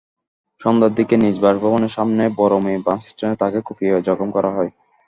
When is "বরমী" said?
2.37-2.75